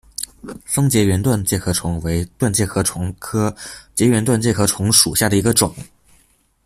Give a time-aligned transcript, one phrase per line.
[0.65, 3.55] 松栉圆盾介壳虫为盾介壳虫科
[3.95, 5.71] 栉圆盾介壳虫属下的一个种。